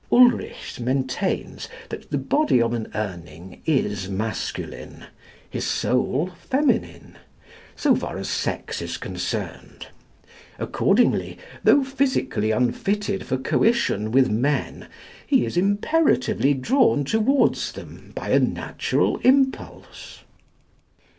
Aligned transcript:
Ulrichs 0.11 0.79
maintains 0.79 1.69
that 1.89 2.09
the 2.09 2.17
body 2.17 2.59
of 2.59 2.73
an 2.73 2.85
Urning 2.95 3.59
is 3.67 4.09
masculine, 4.09 5.03
his 5.47 5.63
soul 5.63 6.31
feminine, 6.49 7.17
so 7.75 7.95
far 7.95 8.17
as 8.17 8.27
sex 8.27 8.81
is 8.81 8.97
concerned. 8.97 9.89
Accordingly, 10.57 11.37
though 11.63 11.83
physically 11.83 12.49
unfitted 12.49 13.27
for 13.27 13.37
coition 13.37 14.11
with 14.11 14.27
men, 14.31 14.87
he 15.27 15.45
is 15.45 15.55
imperatively 15.55 16.55
drawn 16.55 17.05
towards 17.05 17.71
them 17.71 18.11
by 18.15 18.29
a 18.29 18.39
natural 18.39 19.17
impulse. 19.19 20.23